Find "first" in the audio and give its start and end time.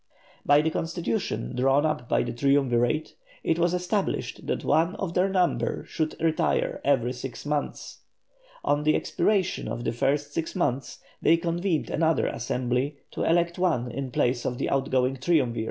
9.93-10.33